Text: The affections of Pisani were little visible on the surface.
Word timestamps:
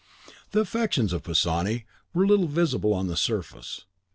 The 0.49 0.61
affections 0.61 1.13
of 1.13 1.21
Pisani 1.21 1.85
were 2.11 2.25
little 2.25 2.47
visible 2.47 2.91
on 2.91 3.05
the 3.05 3.15
surface. 3.15 3.85